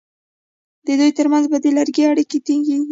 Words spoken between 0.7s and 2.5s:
د دوی ترمنځ په دې لړ کې اړیکې